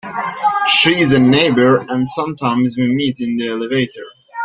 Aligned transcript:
She 0.65 0.99
is 0.99 1.11
a 1.11 1.19
neighbour, 1.19 1.77
and 1.87 2.09
sometimes 2.09 2.75
we 2.75 2.87
meet 2.87 3.19
in 3.21 3.35
the 3.35 3.49
elevator. 3.49 4.07